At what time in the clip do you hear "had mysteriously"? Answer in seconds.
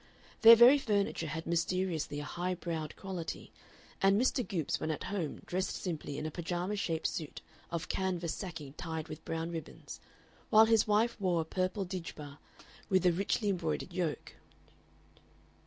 1.27-2.19